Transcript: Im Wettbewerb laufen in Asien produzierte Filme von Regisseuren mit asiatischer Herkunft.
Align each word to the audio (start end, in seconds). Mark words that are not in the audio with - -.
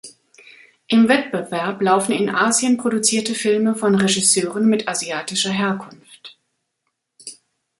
Im 0.87 1.07
Wettbewerb 1.09 1.79
laufen 1.79 2.13
in 2.13 2.31
Asien 2.31 2.77
produzierte 2.77 3.35
Filme 3.35 3.75
von 3.75 3.93
Regisseuren 3.93 4.65
mit 4.65 4.87
asiatischer 4.87 5.51
Herkunft. 5.51 6.39